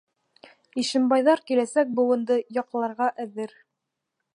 [0.83, 3.57] ИШЕМБАЙҘАР КИЛӘСӘК БЫУЫНДЫ ЯҠЛАРҒА ӘҘЕР